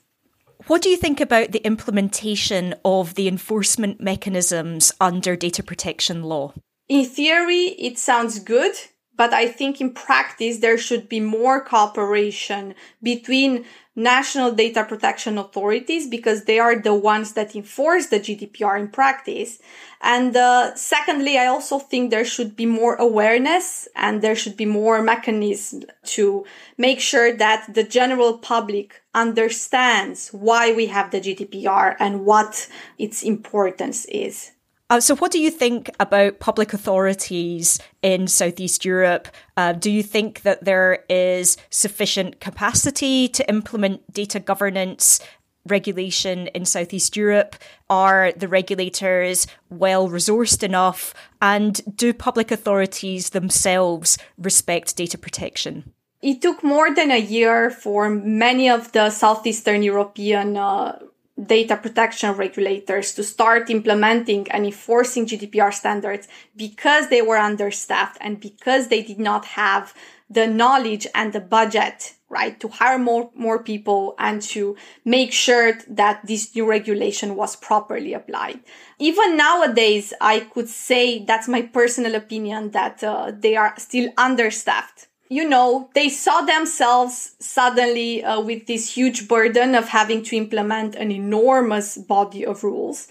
What 0.68 0.80
do 0.82 0.88
you 0.88 0.96
think 0.96 1.20
about 1.20 1.50
the 1.50 1.64
implementation 1.72 2.74
of 2.84 3.14
the 3.14 3.26
enforcement 3.26 4.00
mechanisms 4.00 4.92
under 5.00 5.34
data 5.36 5.62
protection 5.62 6.22
law? 6.22 6.54
In 6.88 7.04
theory, 7.04 7.74
it 7.88 7.98
sounds 7.98 8.38
good, 8.38 8.74
but 9.16 9.32
I 9.32 9.48
think 9.48 9.80
in 9.80 9.90
practice, 9.92 10.58
there 10.58 10.78
should 10.78 11.08
be 11.08 11.20
more 11.20 11.64
cooperation 11.64 12.74
between 13.02 13.64
national 13.96 14.52
data 14.52 14.84
protection 14.84 15.38
authorities 15.38 16.08
because 16.08 16.44
they 16.44 16.58
are 16.58 16.76
the 16.76 16.94
ones 16.94 17.34
that 17.34 17.54
enforce 17.54 18.06
the 18.06 18.18
GDPR 18.18 18.78
in 18.78 18.88
practice. 18.88 19.58
And 20.00 20.36
uh, 20.36 20.74
secondly, 20.74 21.38
I 21.38 21.46
also 21.46 21.78
think 21.78 22.10
there 22.10 22.24
should 22.24 22.56
be 22.56 22.66
more 22.66 22.96
awareness 22.96 23.88
and 23.94 24.20
there 24.20 24.34
should 24.34 24.56
be 24.56 24.66
more 24.66 25.00
mechanism 25.00 25.84
to 26.04 26.44
make 26.76 27.00
sure 27.00 27.32
that 27.36 27.72
the 27.72 27.84
general 27.84 28.38
public 28.38 29.02
understands 29.14 30.28
why 30.30 30.72
we 30.74 30.86
have 30.86 31.10
the 31.10 31.20
GDPR 31.20 31.96
and 32.00 32.26
what 32.26 32.68
its 32.98 33.22
importance 33.22 34.04
is. 34.06 34.50
Uh, 34.90 35.00
so, 35.00 35.16
what 35.16 35.32
do 35.32 35.38
you 35.38 35.50
think 35.50 35.90
about 35.98 36.40
public 36.40 36.74
authorities 36.74 37.80
in 38.02 38.26
Southeast 38.26 38.84
Europe? 38.84 39.28
Uh, 39.56 39.72
do 39.72 39.90
you 39.90 40.02
think 40.02 40.42
that 40.42 40.64
there 40.64 41.04
is 41.08 41.56
sufficient 41.70 42.38
capacity 42.38 43.26
to 43.28 43.48
implement 43.48 44.12
data 44.12 44.38
governance 44.38 45.20
regulation 45.66 46.48
in 46.48 46.66
Southeast 46.66 47.16
Europe? 47.16 47.56
Are 47.88 48.32
the 48.32 48.48
regulators 48.48 49.46
well 49.70 50.08
resourced 50.10 50.62
enough? 50.62 51.14
And 51.40 51.80
do 51.96 52.12
public 52.12 52.50
authorities 52.50 53.30
themselves 53.30 54.18
respect 54.36 54.96
data 54.96 55.16
protection? 55.16 55.94
It 56.20 56.40
took 56.40 56.62
more 56.62 56.94
than 56.94 57.10
a 57.10 57.20
year 57.20 57.70
for 57.70 58.08
many 58.08 58.68
of 58.68 58.92
the 58.92 59.10
Southeastern 59.10 59.82
European 59.82 60.56
uh, 60.56 60.98
data 61.42 61.76
protection 61.76 62.32
regulators 62.32 63.12
to 63.14 63.24
start 63.24 63.68
implementing 63.68 64.48
and 64.50 64.64
enforcing 64.64 65.26
GDPR 65.26 65.72
standards 65.74 66.28
because 66.56 67.08
they 67.08 67.22
were 67.22 67.36
understaffed 67.38 68.18
and 68.20 68.40
because 68.40 68.88
they 68.88 69.02
did 69.02 69.18
not 69.18 69.44
have 69.44 69.94
the 70.30 70.46
knowledge 70.46 71.06
and 71.14 71.32
the 71.32 71.40
budget, 71.40 72.14
right, 72.28 72.58
to 72.60 72.68
hire 72.68 72.98
more, 72.98 73.30
more 73.34 73.62
people 73.62 74.14
and 74.18 74.40
to 74.42 74.76
make 75.04 75.32
sure 75.32 75.74
that 75.88 76.24
this 76.24 76.54
new 76.54 76.66
regulation 76.68 77.34
was 77.34 77.56
properly 77.56 78.14
applied. 78.14 78.60
Even 78.98 79.36
nowadays, 79.36 80.14
I 80.20 80.40
could 80.40 80.68
say 80.68 81.24
that's 81.24 81.48
my 81.48 81.62
personal 81.62 82.14
opinion 82.14 82.70
that 82.70 83.02
uh, 83.02 83.32
they 83.36 83.56
are 83.56 83.74
still 83.76 84.10
understaffed 84.16 85.08
you 85.28 85.48
know, 85.48 85.88
they 85.94 86.08
saw 86.08 86.42
themselves 86.42 87.34
suddenly 87.38 88.22
uh, 88.22 88.40
with 88.40 88.66
this 88.66 88.94
huge 88.94 89.26
burden 89.26 89.74
of 89.74 89.88
having 89.88 90.22
to 90.24 90.36
implement 90.36 90.94
an 90.94 91.10
enormous 91.10 91.96
body 91.96 92.44
of 92.44 92.62
rules. 92.62 93.08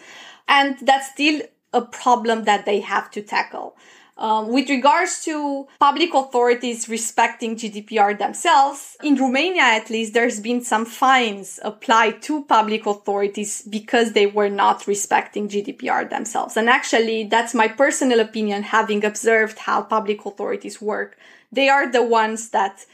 And 0.48 0.78
that's 0.82 1.12
still 1.12 1.42
a 1.74 1.82
problem 1.82 2.44
that 2.44 2.66
they 2.66 2.82
have 2.82 3.10
to 3.12 3.22
tackle. 3.22 3.76
Um, 4.16 4.50
with 4.50 4.70
regards 4.70 5.24
to 5.26 5.68
public 5.80 6.14
authorities 6.14 6.88
respecting 6.88 7.56
GDPR 7.56 8.18
themselves, 8.18 8.96
in 9.04 9.16
Romania 9.16 9.64
at 9.64 9.90
least, 9.90 10.14
there's 10.14 10.40
been 10.40 10.62
some 10.62 10.86
fines 10.86 11.60
applied 11.64 12.22
to 12.24 12.44
public 12.46 12.86
authorities 12.86 13.64
because 13.64 14.12
they 14.12 14.28
were 14.28 14.50
not 14.50 14.86
respecting 14.86 15.50
GDPR 15.50 16.08
themselves. 16.08 16.56
And 16.56 16.70
actually, 16.70 17.24
that's 17.24 17.56
my 17.56 17.68
personal 17.68 18.20
opinion, 18.20 18.62
having 18.62 19.04
observed 19.04 19.58
how 19.58 19.82
public 19.82 20.24
authorities 20.26 20.80
work 20.80 21.18
they 21.54 21.70
are 21.70 21.92
the 21.92 22.04
ones 22.04 22.50
that 22.50 22.86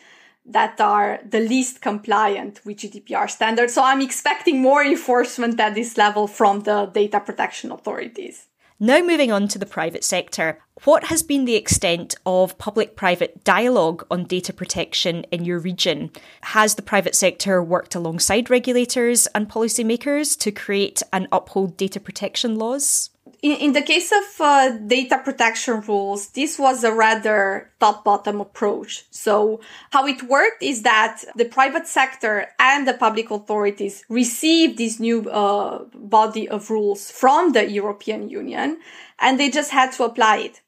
that 0.46 0.82
are 0.82 1.20
the 1.28 1.40
least 1.40 1.80
compliant 1.80 2.60
with 2.66 2.78
GDPR 2.78 3.30
standards. 3.30 3.74
So 3.74 3.84
I'm 3.84 4.02
expecting 4.02 4.62
more 4.62 4.84
enforcement 4.84 5.60
at 5.60 5.76
this 5.76 5.96
level 5.96 6.28
from 6.28 6.62
the 6.62 6.88
data 6.88 7.20
protection 7.20 7.72
authorities. 7.72 8.48
Now, 8.82 9.02
moving 9.02 9.30
on 9.30 9.50
to 9.50 9.60
the 9.60 9.66
private 9.66 10.06
sector, 10.06 10.58
what 10.86 11.04
has 11.06 11.22
been 11.22 11.44
the 11.44 11.58
extent 11.58 12.16
of 12.26 12.58
public 12.58 12.96
private 12.96 13.44
dialogue 13.44 14.06
on 14.10 14.24
data 14.24 14.54
protection 14.54 15.26
in 15.32 15.44
your 15.44 15.60
region? 15.60 16.12
Has 16.42 16.76
the 16.76 16.82
private 16.82 17.14
sector 17.14 17.62
worked 17.62 17.94
alongside 17.94 18.50
regulators 18.50 19.28
and 19.36 19.50
policymakers 19.50 20.40
to 20.40 20.52
create 20.54 21.04
and 21.12 21.28
uphold 21.34 21.76
data 21.76 22.00
protection 22.00 22.56
laws? 22.56 23.10
In, 23.42 23.54
in 23.58 23.74
the 23.74 23.82
case 23.82 24.12
of 24.12 24.42
uh, 24.42 24.70
data 24.72 25.22
protection 25.24 25.82
rules, 25.82 26.30
this 26.30 26.60
was 26.60 26.84
a 26.84 26.94
rather 26.94 27.72
top 27.80 28.04
bottom 28.04 28.42
approach. 28.42 29.06
So 29.12 29.62
how 29.92 30.08
it 30.08 30.24
worked 30.24 30.62
is 30.62 30.82
that 30.84 31.24
the 31.36 31.46
private 31.46 31.88
sector 31.88 32.48
and 32.60 32.88
the 32.88 32.94
public 32.94 33.32
authorities 33.32 34.04
received 34.10 34.78
this 34.78 35.00
new 35.00 35.30
uh, 35.30 35.86
body 35.94 36.50
of 36.50 36.70
rules 36.70 37.12
from 37.12 37.54
the 37.54 37.70
European 37.70 38.30
Union 38.30 38.80
and 39.20 39.40
they 39.40 39.50
just 39.50 39.72
had 39.72 39.92
to 39.94 40.04
apply 40.04 40.38
it. 40.38 40.62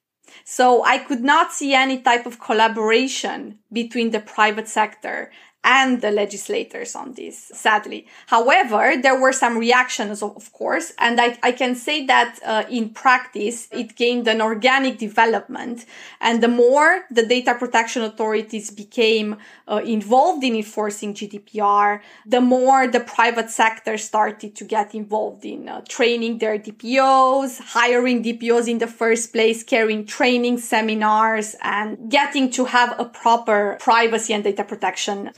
So 0.44 0.84
I 0.84 0.98
could 0.98 1.24
not 1.24 1.54
see 1.54 1.74
any 1.74 2.02
type 2.02 2.26
of 2.26 2.40
collaboration 2.40 3.60
between 3.72 4.12
the 4.12 4.20
private 4.20 4.68
sector 4.68 5.32
and 5.64 6.02
the 6.02 6.10
legislators 6.10 6.96
on 6.96 7.14
this, 7.14 7.52
sadly. 7.54 8.08
However, 8.28 8.94
there 9.00 9.20
were 9.20 9.32
some 9.32 9.58
reactions, 9.58 10.24
of 10.24 10.52
course, 10.54 10.92
and 10.98 11.22
I, 11.22 11.38
I 11.44 11.52
can 11.52 11.76
say 11.76 12.06
that 12.08 12.40
uh, 12.44 12.64
in 12.70 12.90
practice, 12.90 13.68
it 13.72 13.96
gained 13.96 14.28
an 14.28 14.42
organic 14.42 14.98
development. 14.98 15.86
And 16.20 16.42
the 16.42 16.48
more 16.48 17.06
the 17.12 17.26
data 17.26 17.54
protection 17.54 18.02
authorities 18.02 18.72
became 18.72 19.38
uh, 19.68 19.82
involved 19.86 20.44
in 20.44 20.56
enforcing 20.56 21.14
GDPR, 21.14 22.02
the 22.26 22.42
more 22.42 22.88
the 22.88 23.00
private 23.00 23.52
sector 23.52 23.98
started 23.98 24.56
to 24.56 24.64
get 24.64 24.96
involved 24.96 25.46
in 25.46 25.70
uh, 25.70 25.82
training 25.88 26.40
their 26.40 26.58
DPOs, 26.58 27.60
hiring 27.60 28.24
DPOs 28.24 28.68
in 28.68 28.80
the 28.80 28.88
first 28.88 29.32
place, 29.32 29.64
carrying 29.64 30.08
training 30.08 30.58
seminars, 30.58 31.56
and 31.62 32.10
getting 32.10 32.50
to 32.52 32.66
have 32.66 33.00
a 33.00 33.06
proper 33.06 33.78
privacy 33.80 34.34
and 34.34 34.44
data 34.44 34.64
protection 34.64 35.30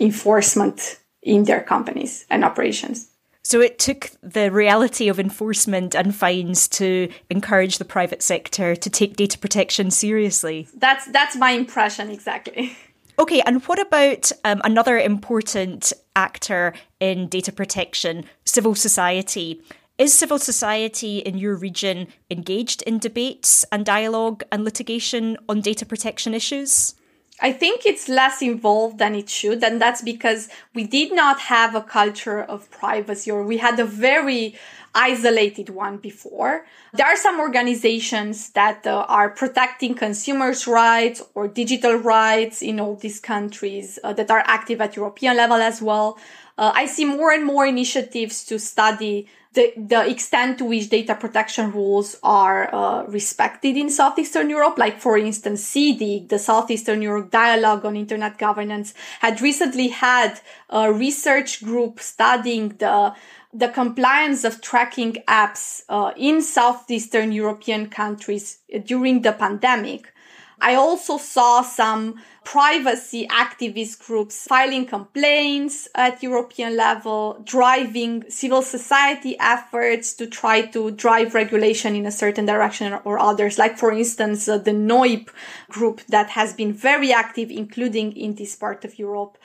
in 1.22 1.46
their 1.46 1.62
companies 1.62 2.26
and 2.30 2.44
operations. 2.44 3.10
So 3.46 3.60
it 3.60 3.78
took 3.78 4.12
the 4.22 4.52
reality 4.52 5.10
of 5.10 5.20
enforcement 5.20 5.96
and 5.96 6.16
fines 6.16 6.68
to 6.70 7.10
encourage 7.30 7.78
the 7.78 7.86
private 7.86 8.24
sector 8.24 8.76
to 8.76 8.90
take 8.90 9.18
data 9.18 9.38
protection 9.38 9.92
seriously. 9.92 10.68
That's 10.74 11.06
that's 11.08 11.36
my 11.36 11.52
impression 11.52 12.10
exactly. 12.10 12.78
Okay, 13.20 13.42
and 13.42 13.62
what 13.66 13.80
about 13.80 14.32
um, 14.44 14.60
another 14.64 14.98
important 14.98 15.94
actor 16.16 16.74
in 17.00 17.28
data 17.28 17.52
protection, 17.52 18.26
civil 18.44 18.74
society? 18.74 19.62
Is 20.00 20.14
civil 20.14 20.40
society 20.40 21.20
in 21.20 21.38
your 21.38 21.56
region 21.56 22.08
engaged 22.32 22.82
in 22.84 22.98
debates 22.98 23.64
and 23.72 23.86
dialogue 23.86 24.42
and 24.52 24.66
litigation 24.66 25.38
on 25.48 25.62
data 25.62 25.86
protection 25.86 26.34
issues? 26.34 26.96
I 27.42 27.52
think 27.52 27.86
it's 27.86 28.08
less 28.08 28.42
involved 28.42 29.00
than 29.00 29.16
it 29.16 29.30
should. 29.30 29.64
And 29.64 29.82
that's 29.82 30.02
because 30.02 30.50
we 30.74 30.86
did 30.86 31.14
not 31.14 31.40
have 31.42 31.76
a 31.76 31.82
culture 31.82 32.42
of 32.42 32.70
privacy 32.70 33.32
or 33.32 33.44
we 33.44 33.58
had 33.58 33.80
a 33.80 33.86
very 33.86 34.56
isolated 34.96 35.70
one 35.70 35.98
before. 35.98 36.66
There 36.94 37.08
are 37.08 37.18
some 37.18 37.40
organizations 37.40 38.52
that 38.52 38.86
uh, 38.86 39.06
are 39.10 39.30
protecting 39.30 39.96
consumers' 39.96 40.68
rights 40.68 41.24
or 41.34 41.48
digital 41.48 41.96
rights 41.96 42.62
in 42.62 42.80
all 42.80 42.96
these 42.96 43.20
countries 43.20 43.98
uh, 44.04 44.14
that 44.14 44.30
are 44.30 44.44
active 44.46 44.80
at 44.82 44.96
European 44.96 45.36
level 45.36 45.58
as 45.58 45.82
well. 45.82 46.20
Uh, 46.58 46.72
I 46.76 46.86
see 46.86 47.06
more 47.06 47.32
and 47.32 47.44
more 47.44 47.66
initiatives 47.66 48.46
to 48.46 48.60
study 48.60 49.28
the, 49.54 49.74
the 49.78 50.10
extent 50.10 50.58
to 50.58 50.66
which 50.66 50.90
data 50.90 51.16
protection 51.16 51.72
rules 51.72 52.18
are 52.24 52.74
uh, 52.74 53.04
respected 53.04 53.78
in 53.78 53.90
Southeastern 53.90 54.50
Europe. 54.50 54.78
Like, 54.78 55.00
for 55.00 55.18
instance, 55.18 55.64
SEEDIG, 55.64 56.30
the 56.30 56.40
Southeastern 56.40 57.02
Europe 57.02 57.32
Dialogue 57.32 57.86
on 57.86 57.96
Internet 57.96 58.38
Governance, 58.38 58.94
had 59.20 59.42
recently 59.42 59.90
had 59.90 60.40
a 60.70 60.92
research 60.92 61.64
group 61.64 62.00
studying 62.00 62.70
the 62.80 63.14
the 63.56 63.70
compliance 63.70 64.44
of 64.44 64.62
tracking 64.62 65.14
apps 65.28 65.84
uh, 65.88 66.12
in 66.18 66.42
southeastern 66.42 67.32
European 67.32 67.88
countries 67.88 68.60
during 68.86 69.22
the 69.22 69.32
pandemic. 69.32 70.13
I 70.60 70.76
also 70.76 71.18
saw 71.18 71.62
some 71.62 72.22
privacy 72.44 73.28
activist 73.28 74.06
groups 74.06 74.46
filing 74.48 74.86
complaints 74.86 75.88
at 75.96 76.22
European 76.22 76.76
level, 76.76 77.42
driving 77.44 78.30
civil 78.30 78.62
society 78.62 79.38
efforts 79.40 80.14
to 80.14 80.28
try 80.28 80.62
to 80.62 80.92
drive 80.92 81.34
regulation 81.34 81.96
in 81.96 82.06
a 82.06 82.12
certain 82.12 82.46
direction 82.46 82.94
or 83.06 83.20
others. 83.20 83.58
Like, 83.58 83.78
for 83.78 83.92
instance, 83.92 84.48
uh, 84.48 84.58
the 84.58 84.72
noyb 84.72 85.30
group 85.70 86.02
that 86.08 86.32
has 86.32 86.54
been 86.54 86.74
very 86.74 87.12
active, 87.14 87.50
including 87.50 88.16
in 88.16 88.36
this 88.36 88.56
part 88.56 88.84
of 88.86 89.00
Europe. 89.00 89.38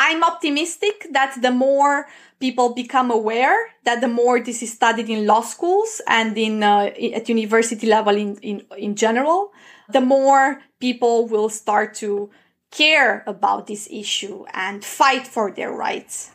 I'm 0.00 0.24
optimistic 0.24 1.08
that 1.12 1.36
the 1.42 1.50
more 1.50 2.06
people 2.40 2.74
become 2.74 3.10
aware 3.10 3.68
that 3.84 4.00
the 4.00 4.08
more 4.08 4.40
this 4.40 4.62
is 4.62 4.72
studied 4.72 5.10
in 5.10 5.26
law 5.26 5.42
schools 5.42 6.00
and 6.08 6.36
in 6.38 6.62
uh, 6.62 6.90
at 7.14 7.28
university 7.28 7.86
level 7.86 8.16
in, 8.16 8.36
in 8.36 8.64
in 8.78 8.96
general 8.96 9.52
the 9.92 10.00
more 10.00 10.62
people 10.80 11.28
will 11.28 11.50
start 11.50 11.94
to 11.96 12.30
care 12.70 13.22
about 13.26 13.66
this 13.66 13.88
issue 13.90 14.44
and 14.54 14.84
fight 14.84 15.26
for 15.26 15.50
their 15.50 15.72
rights. 15.72 16.30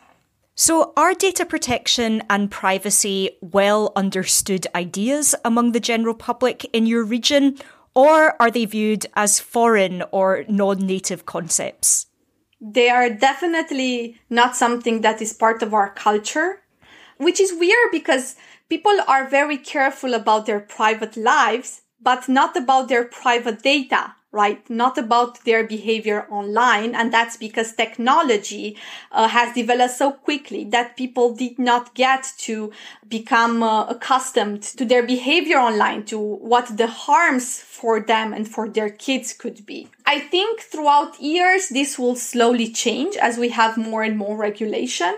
So, 0.53 0.93
are 0.95 1.13
data 1.13 1.45
protection 1.45 2.23
and 2.29 2.51
privacy 2.51 3.31
well 3.41 3.91
understood 3.95 4.67
ideas 4.75 5.33
among 5.43 5.71
the 5.71 5.79
general 5.79 6.13
public 6.13 6.65
in 6.71 6.85
your 6.85 7.03
region, 7.03 7.57
or 7.93 8.39
are 8.39 8.51
they 8.51 8.65
viewed 8.65 9.05
as 9.15 9.39
foreign 9.39 10.03
or 10.11 10.45
non 10.47 10.85
native 10.85 11.25
concepts? 11.25 12.04
They 12.67 12.89
are 12.89 13.11
definitely 13.11 14.19
not 14.27 14.55
something 14.55 15.01
that 15.01 15.21
is 15.21 15.33
part 15.33 15.61
of 15.61 15.73
our 15.73 15.93
culture, 15.93 16.63
which 17.17 17.39
is 17.39 17.53
weird 17.53 17.91
because 17.91 18.35
people 18.69 18.97
are 19.07 19.27
very 19.27 19.57
careful 19.57 20.15
about 20.15 20.47
their 20.47 20.59
private 20.59 21.15
lives 21.15 21.83
but 22.01 22.27
not 22.27 22.57
about 22.57 22.87
their 22.87 23.03
private 23.05 23.61
data, 23.61 24.14
right? 24.35 24.69
Not 24.69 24.97
about 24.97 25.45
their 25.45 25.63
behavior 25.65 26.27
online. 26.29 26.93
And 26.93 27.11
that's 27.11 27.37
because 27.37 27.73
technology 27.73 28.77
uh, 29.11 29.29
has 29.29 29.55
developed 29.55 29.95
so 29.95 30.11
quickly 30.11 30.65
that 30.65 30.97
people 30.97 31.33
did 31.33 31.57
not 31.57 31.95
get 31.95 32.33
to 32.39 32.71
become 33.07 33.63
uh, 33.63 33.85
accustomed 33.85 34.61
to 34.61 34.83
their 34.83 35.03
behavior 35.03 35.57
online, 35.57 36.03
to 36.05 36.19
what 36.19 36.75
the 36.75 36.87
harms 36.87 37.59
for 37.61 38.01
them 38.01 38.33
and 38.33 38.45
for 38.45 38.67
their 38.67 38.89
kids 38.89 39.31
could 39.31 39.65
be. 39.65 39.87
I 40.05 40.19
think 40.19 40.59
throughout 40.59 41.21
years, 41.21 41.69
this 41.69 41.97
will 41.97 42.17
slowly 42.17 42.69
change 42.71 43.15
as 43.15 43.37
we 43.37 43.49
have 43.49 43.77
more 43.77 44.03
and 44.03 44.17
more 44.17 44.35
regulation. 44.37 45.15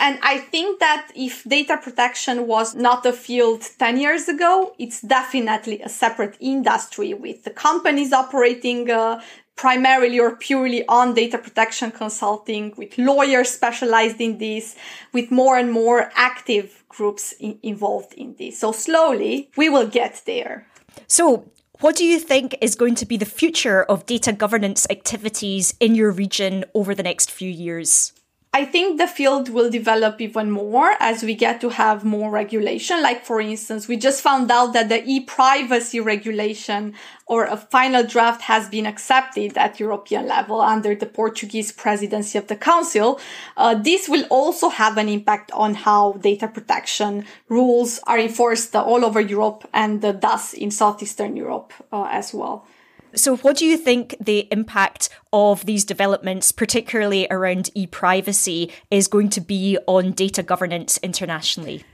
And 0.00 0.18
I 0.22 0.38
think 0.38 0.80
that 0.80 1.10
if 1.14 1.44
data 1.44 1.76
protection 1.76 2.46
was 2.46 2.74
not 2.74 3.04
a 3.04 3.12
field 3.12 3.68
10 3.78 4.00
years 4.00 4.28
ago, 4.28 4.74
it's 4.78 5.02
definitely 5.02 5.82
a 5.82 5.90
separate 5.90 6.38
industry 6.40 7.12
with 7.12 7.44
the 7.44 7.50
companies 7.50 8.10
operating 8.10 8.90
uh, 8.90 9.20
primarily 9.56 10.18
or 10.18 10.36
purely 10.36 10.86
on 10.88 11.12
data 11.12 11.36
protection 11.36 11.90
consulting, 11.90 12.72
with 12.78 12.96
lawyers 12.96 13.50
specialized 13.50 14.22
in 14.22 14.38
this, 14.38 14.74
with 15.12 15.30
more 15.30 15.58
and 15.58 15.70
more 15.70 16.10
active 16.14 16.82
groups 16.88 17.34
in- 17.38 17.58
involved 17.62 18.14
in 18.14 18.34
this. 18.38 18.58
So 18.58 18.72
slowly 18.72 19.50
we 19.58 19.68
will 19.68 19.86
get 19.86 20.22
there. 20.24 20.66
So 21.08 21.50
what 21.80 21.94
do 21.94 22.06
you 22.06 22.18
think 22.18 22.56
is 22.62 22.74
going 22.74 22.94
to 22.94 23.06
be 23.06 23.18
the 23.18 23.26
future 23.26 23.82
of 23.82 24.06
data 24.06 24.32
governance 24.32 24.86
activities 24.88 25.74
in 25.78 25.94
your 25.94 26.10
region 26.10 26.64
over 26.74 26.94
the 26.94 27.02
next 27.02 27.30
few 27.30 27.50
years? 27.50 28.14
I 28.52 28.64
think 28.64 28.98
the 28.98 29.06
field 29.06 29.48
will 29.48 29.70
develop 29.70 30.20
even 30.20 30.50
more 30.50 30.96
as 30.98 31.22
we 31.22 31.36
get 31.36 31.60
to 31.60 31.68
have 31.68 32.04
more 32.04 32.32
regulation. 32.32 33.00
Like, 33.00 33.24
for 33.24 33.40
instance, 33.40 33.86
we 33.86 33.96
just 33.96 34.22
found 34.22 34.50
out 34.50 34.72
that 34.72 34.88
the 34.88 35.04
e-privacy 35.08 36.00
regulation 36.00 36.94
or 37.26 37.44
a 37.44 37.56
final 37.56 38.02
draft 38.02 38.42
has 38.42 38.68
been 38.68 38.86
accepted 38.86 39.56
at 39.56 39.78
European 39.78 40.26
level 40.26 40.60
under 40.60 40.96
the 40.96 41.06
Portuguese 41.06 41.70
presidency 41.70 42.38
of 42.38 42.48
the 42.48 42.56
council. 42.56 43.20
Uh, 43.56 43.76
this 43.76 44.08
will 44.08 44.24
also 44.30 44.68
have 44.68 44.98
an 44.98 45.08
impact 45.08 45.52
on 45.52 45.74
how 45.74 46.14
data 46.14 46.48
protection 46.48 47.24
rules 47.48 48.00
are 48.08 48.18
enforced 48.18 48.74
all 48.74 49.04
over 49.04 49.20
Europe 49.20 49.68
and 49.72 50.02
thus 50.02 50.54
in 50.54 50.72
Southeastern 50.72 51.36
Europe 51.36 51.72
uh, 51.92 52.08
as 52.10 52.34
well. 52.34 52.66
So, 53.14 53.36
what 53.38 53.56
do 53.56 53.66
you 53.66 53.76
think 53.76 54.14
the 54.20 54.46
impact 54.52 55.08
of 55.32 55.66
these 55.66 55.84
developments, 55.84 56.52
particularly 56.52 57.26
around 57.30 57.70
e 57.74 57.86
privacy, 57.86 58.72
is 58.90 59.08
going 59.08 59.30
to 59.30 59.40
be 59.40 59.78
on 59.86 60.12
data 60.12 60.42
governance 60.42 60.98
internationally? 61.02 61.84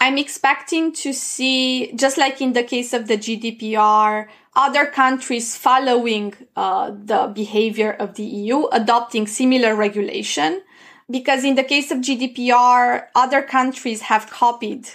I'm 0.00 0.18
expecting 0.18 0.92
to 0.94 1.12
see, 1.12 1.92
just 1.92 2.18
like 2.18 2.40
in 2.40 2.52
the 2.52 2.64
case 2.64 2.92
of 2.92 3.06
the 3.08 3.16
GDPR, 3.16 4.26
other 4.56 4.86
countries 4.86 5.56
following 5.56 6.34
uh, 6.56 6.90
the 6.90 7.32
behavior 7.34 7.92
of 7.92 8.14
the 8.14 8.24
EU, 8.24 8.66
adopting 8.66 9.26
similar 9.26 9.74
regulation. 9.74 10.62
Because 11.10 11.44
in 11.44 11.54
the 11.54 11.64
case 11.64 11.90
of 11.90 11.98
GDPR, 11.98 13.06
other 13.14 13.42
countries 13.42 14.02
have 14.02 14.30
copied 14.30 14.88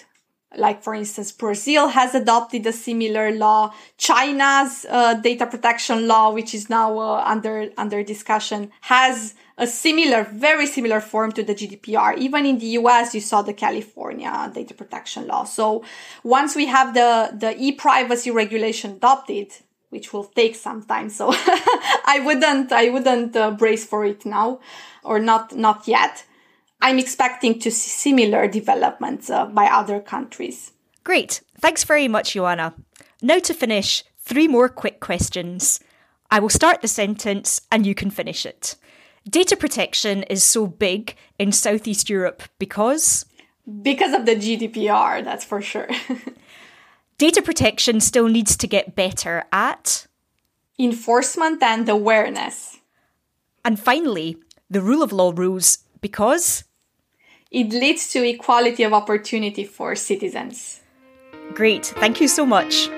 like 0.57 0.81
for 0.81 0.95
instance 0.95 1.31
brazil 1.31 1.89
has 1.89 2.15
adopted 2.15 2.65
a 2.65 2.73
similar 2.73 3.31
law. 3.31 3.73
China's 3.97 4.85
uh, 4.89 5.13
data 5.15 5.45
protection 5.45 6.07
law 6.07 6.31
which 6.31 6.53
is 6.53 6.69
now 6.69 6.97
uh, 6.97 7.23
under 7.25 7.69
under 7.77 8.03
discussion 8.03 8.71
has 8.81 9.35
a 9.57 9.67
similar 9.67 10.23
very 10.23 10.65
similar 10.65 10.99
form 10.99 11.31
to 11.31 11.43
the 11.43 11.53
gdpr 11.53 12.17
even 12.17 12.45
in 12.45 12.57
the 12.57 12.67
us 12.67 13.13
you 13.13 13.21
saw 13.21 13.41
the 13.41 13.53
california 13.53 14.51
data 14.53 14.73
protection 14.73 15.27
law. 15.27 15.43
So 15.43 15.83
once 16.23 16.55
we 16.55 16.65
have 16.65 16.93
the 16.93 17.31
the 17.37 17.55
e-privacy 17.57 18.31
regulation 18.31 18.91
adopted 18.91 19.53
which 19.89 20.13
will 20.13 20.25
take 20.25 20.55
some 20.55 20.83
time 20.83 21.09
so 21.09 21.29
i 22.05 22.21
wouldn't 22.23 22.71
i 22.71 22.89
wouldn't 22.89 23.35
uh, 23.35 23.51
brace 23.51 23.85
for 23.85 24.05
it 24.05 24.25
now 24.25 24.59
or 25.03 25.19
not 25.19 25.55
not 25.55 25.87
yet 25.87 26.25
I'm 26.81 26.99
expecting 26.99 27.59
to 27.59 27.71
see 27.71 27.89
similar 27.89 28.47
developments 28.47 29.29
uh, 29.29 29.45
by 29.45 29.65
other 29.65 29.99
countries. 29.99 30.71
Great. 31.03 31.41
Thanks 31.59 31.83
very 31.83 32.07
much, 32.07 32.33
Joanna. 32.33 32.73
Now 33.21 33.39
to 33.39 33.53
finish, 33.53 34.03
three 34.19 34.47
more 34.47 34.69
quick 34.69 34.99
questions. 34.99 35.79
I 36.31 36.39
will 36.39 36.49
start 36.49 36.81
the 36.81 36.87
sentence 36.87 37.61
and 37.71 37.85
you 37.85 37.95
can 37.95 38.11
finish 38.11 38.45
it. 38.45 38.75
Data 39.27 39.57
protection 39.57 40.23
is 40.23 40.43
so 40.43 40.67
big 40.67 41.15
in 41.37 41.51
Southeast 41.51 42.09
Europe 42.09 42.43
because? 42.59 43.25
Because 43.81 44.13
of 44.13 44.25
the 44.25 44.35
GDPR, 44.35 45.23
that's 45.23 45.43
for 45.43 45.61
sure. 45.61 45.89
Data 47.17 47.41
protection 47.41 47.99
still 47.99 48.27
needs 48.29 48.55
to 48.55 48.67
get 48.67 48.95
better 48.95 49.43
at? 49.51 50.07
Enforcement 50.79 51.61
and 51.61 51.89
awareness. 51.89 52.77
And 53.65 53.77
finally, 53.77 54.37
the 54.69 54.81
rule 54.81 55.03
of 55.03 55.11
law 55.11 55.33
rules 55.35 55.79
because? 55.99 56.63
It 57.51 57.69
leads 57.69 58.11
to 58.11 58.23
equality 58.23 58.83
of 58.83 58.93
opportunity 58.93 59.63
for 59.63 59.95
citizens. 59.95 60.81
Great, 61.55 61.87
thank 61.87 62.21
you 62.21 62.27
so 62.27 62.45
much. 62.45 62.89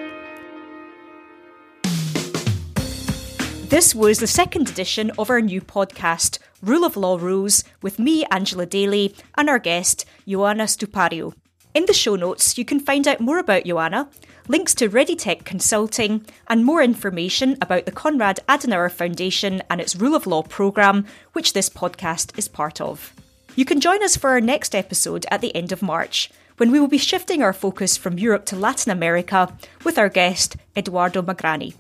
This 3.70 3.96
was 3.96 4.20
the 4.20 4.28
second 4.28 4.70
edition 4.70 5.10
of 5.18 5.30
our 5.30 5.40
new 5.40 5.62
podcast, 5.62 6.40
Rule 6.62 6.84
of 6.84 6.98
Law 6.98 7.16
Rules, 7.16 7.64
with 7.82 7.98
me, 7.98 8.26
Angela 8.30 8.66
Daly, 8.66 9.16
and 9.38 9.50
our 9.50 9.58
guest, 9.58 10.04
Joanna 10.28 10.66
Stupario. 10.66 11.34
In 11.74 11.86
the 11.86 11.94
show 11.94 12.18
notes, 12.18 12.58
you 12.58 12.66
can 12.66 12.82
find 12.82 13.08
out 13.08 13.22
more 13.22 13.38
about 13.38 13.64
Joanna, 13.64 14.10
links 14.50 14.76
to 14.76 14.90
ReadyTech 14.90 15.46
Consulting, 15.46 16.26
and 16.50 16.66
more 16.66 16.84
information 16.84 17.58
about 17.62 17.86
the 17.86 17.94
Konrad 17.94 18.40
Adenauer 18.50 18.92
Foundation 18.92 19.64
and 19.70 19.80
its 19.80 19.96
Rule 19.96 20.14
of 20.14 20.28
Law 20.28 20.44
programme, 20.44 21.06
which 21.32 21.54
this 21.54 21.70
podcast 21.70 22.38
is 22.38 22.50
part 22.50 22.82
of. 22.82 23.14
You 23.56 23.66
can 23.66 23.82
join 23.82 24.02
us 24.04 24.16
for 24.16 24.30
our 24.30 24.40
next 24.40 24.74
episode 24.74 25.26
at 25.30 25.42
the 25.42 25.54
end 25.54 25.72
of 25.72 25.82
March, 25.82 26.30
when 26.56 26.72
we 26.72 26.80
will 26.80 26.88
be 26.88 26.98
shifting 26.98 27.44
our 27.44 27.52
focus 27.54 27.98
from 27.98 28.18
Europe 28.18 28.46
to 28.46 28.56
Latin 28.56 28.92
America 28.92 29.56
with 29.84 29.98
our 29.98 30.10
guest, 30.10 30.56
Eduardo 30.76 31.22
Magrani. 31.22 31.74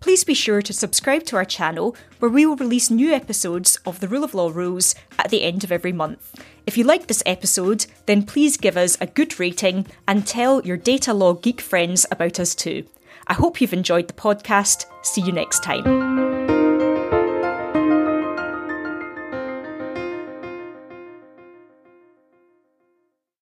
Please 0.00 0.22
be 0.22 0.34
sure 0.34 0.60
to 0.60 0.72
subscribe 0.74 1.24
to 1.24 1.36
our 1.36 1.46
channel, 1.46 1.96
where 2.18 2.30
we 2.30 2.44
will 2.44 2.56
release 2.56 2.90
new 2.90 3.10
episodes 3.10 3.76
of 3.86 4.00
the 4.00 4.08
Rule 4.08 4.22
of 4.22 4.34
Law 4.34 4.50
Rules 4.50 4.94
at 5.18 5.30
the 5.30 5.42
end 5.42 5.64
of 5.64 5.72
every 5.72 5.92
month. 5.92 6.38
If 6.66 6.76
you 6.76 6.84
like 6.84 7.06
this 7.06 7.22
episode, 7.24 7.86
then 8.04 8.24
please 8.24 8.58
give 8.58 8.76
us 8.76 8.98
a 9.00 9.06
good 9.06 9.40
rating 9.40 9.86
and 10.06 10.26
tell 10.26 10.60
your 10.62 10.76
data 10.76 11.14
law 11.14 11.32
geek 11.32 11.62
friends 11.62 12.04
about 12.10 12.38
us 12.38 12.54
too. 12.54 12.84
I 13.26 13.32
hope 13.32 13.62
you've 13.62 13.72
enjoyed 13.72 14.08
the 14.08 14.14
podcast. 14.14 14.84
See 15.00 15.22
you 15.22 15.32
next 15.32 15.62
time. 15.62 16.33